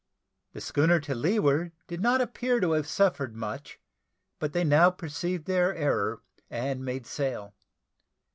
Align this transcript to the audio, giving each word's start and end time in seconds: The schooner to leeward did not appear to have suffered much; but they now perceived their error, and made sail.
The 0.53 0.61
schooner 0.61 0.99
to 1.01 1.13
leeward 1.13 1.73
did 1.85 2.01
not 2.01 2.21
appear 2.21 2.59
to 2.59 2.71
have 2.71 2.87
suffered 2.87 3.35
much; 3.35 3.79
but 4.39 4.51
they 4.51 4.63
now 4.63 4.89
perceived 4.89 5.45
their 5.45 5.75
error, 5.75 6.23
and 6.49 6.83
made 6.83 7.05
sail. 7.05 7.53